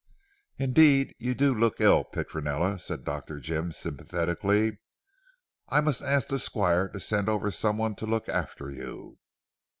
"Indeed 0.57 1.13
you 1.19 1.35
do 1.35 1.53
look 1.53 1.79
ill 1.79 2.03
Petronella," 2.05 2.79
said 2.79 3.03
Dr. 3.03 3.39
Jim 3.39 3.71
sympathetically. 3.71 4.79
"I 5.69 5.79
must 5.79 6.01
ask 6.01 6.27
the 6.29 6.39
Squire 6.39 6.89
to 6.89 6.99
send 6.99 7.29
over 7.29 7.51
someone 7.51 7.93
to 7.97 8.07
look 8.07 8.27
after 8.27 8.71
you." 8.71 9.19